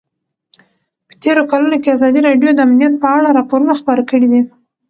په 1.07 1.13
تېرو 1.23 1.43
کلونو 1.51 1.77
کې 1.83 1.89
ازادي 1.95 2.19
راډیو 2.27 2.51
د 2.55 2.59
امنیت 2.67 2.93
په 3.01 3.07
اړه 3.15 3.27
راپورونه 3.37 3.73
خپاره 3.81 4.03
کړي 4.09 4.27
دي. 4.31 4.41